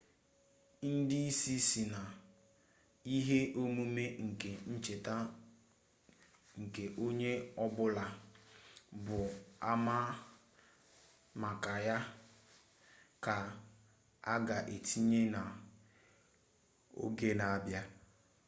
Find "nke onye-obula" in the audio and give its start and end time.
6.61-8.05